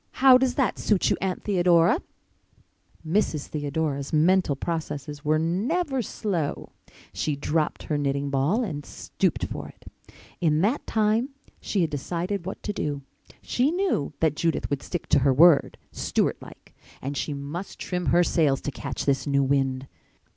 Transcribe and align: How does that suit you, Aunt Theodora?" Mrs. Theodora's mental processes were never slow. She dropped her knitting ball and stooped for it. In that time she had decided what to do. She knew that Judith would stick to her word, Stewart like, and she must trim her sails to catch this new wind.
How 0.13 0.35
does 0.39 0.55
that 0.55 0.79
suit 0.79 1.11
you, 1.11 1.17
Aunt 1.21 1.43
Theodora?" 1.43 2.01
Mrs. 3.07 3.45
Theodora's 3.45 4.11
mental 4.11 4.55
processes 4.55 5.23
were 5.23 5.37
never 5.37 6.01
slow. 6.01 6.71
She 7.13 7.35
dropped 7.35 7.83
her 7.83 7.99
knitting 7.99 8.31
ball 8.31 8.63
and 8.63 8.83
stooped 8.83 9.45
for 9.45 9.67
it. 9.67 9.85
In 10.39 10.61
that 10.61 10.87
time 10.87 11.29
she 11.59 11.81
had 11.81 11.91
decided 11.91 12.47
what 12.47 12.63
to 12.63 12.73
do. 12.73 13.03
She 13.43 13.69
knew 13.69 14.11
that 14.21 14.35
Judith 14.35 14.71
would 14.71 14.81
stick 14.81 15.05
to 15.09 15.19
her 15.19 15.31
word, 15.35 15.77
Stewart 15.91 16.41
like, 16.41 16.73
and 16.99 17.15
she 17.15 17.35
must 17.35 17.77
trim 17.77 18.07
her 18.07 18.23
sails 18.23 18.59
to 18.61 18.71
catch 18.71 19.05
this 19.05 19.27
new 19.27 19.43
wind. 19.43 19.87